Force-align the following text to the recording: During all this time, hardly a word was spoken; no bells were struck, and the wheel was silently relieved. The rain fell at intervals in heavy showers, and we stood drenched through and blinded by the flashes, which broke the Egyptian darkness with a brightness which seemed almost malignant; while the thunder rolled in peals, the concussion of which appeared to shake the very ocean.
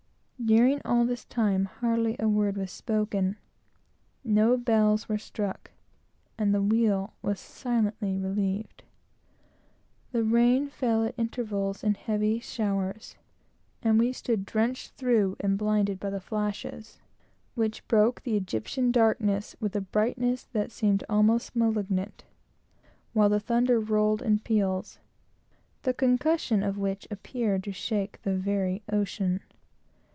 During 0.43 0.81
all 0.83 1.05
this 1.05 1.23
time, 1.23 1.65
hardly 1.65 2.15
a 2.19 2.27
word 2.27 2.57
was 2.57 2.71
spoken; 2.71 3.37
no 4.23 4.57
bells 4.57 5.07
were 5.07 5.19
struck, 5.19 5.69
and 6.35 6.51
the 6.51 6.63
wheel 6.63 7.13
was 7.21 7.39
silently 7.39 8.17
relieved. 8.17 8.81
The 10.11 10.23
rain 10.23 10.67
fell 10.67 11.03
at 11.03 11.13
intervals 11.15 11.83
in 11.83 11.93
heavy 11.93 12.39
showers, 12.39 13.17
and 13.83 13.99
we 13.99 14.11
stood 14.11 14.47
drenched 14.47 14.93
through 14.95 15.35
and 15.39 15.59
blinded 15.59 15.99
by 15.99 16.09
the 16.09 16.19
flashes, 16.19 16.97
which 17.53 17.87
broke 17.87 18.23
the 18.23 18.35
Egyptian 18.35 18.91
darkness 18.91 19.55
with 19.59 19.75
a 19.75 19.81
brightness 19.81 20.47
which 20.53 20.71
seemed 20.71 21.03
almost 21.07 21.55
malignant; 21.55 22.23
while 23.13 23.29
the 23.29 23.39
thunder 23.39 23.79
rolled 23.79 24.23
in 24.23 24.39
peals, 24.39 24.97
the 25.83 25.93
concussion 25.93 26.63
of 26.63 26.79
which 26.79 27.07
appeared 27.11 27.63
to 27.65 27.71
shake 27.71 28.19
the 28.23 28.33
very 28.35 28.81
ocean. 28.91 29.41